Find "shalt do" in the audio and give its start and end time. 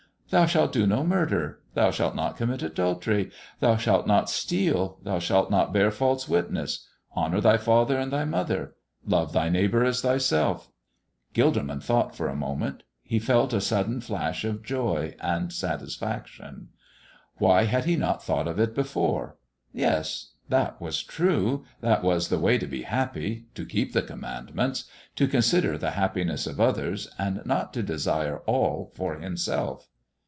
0.45-0.87